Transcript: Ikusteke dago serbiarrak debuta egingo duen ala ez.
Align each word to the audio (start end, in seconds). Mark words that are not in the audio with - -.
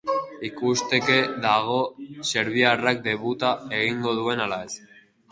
Ikusteke 0.47 1.17
dago 1.43 1.75
serbiarrak 2.29 3.03
debuta 3.09 3.51
egingo 3.81 4.15
duen 4.21 4.41
ala 4.47 4.59
ez. 4.69 4.73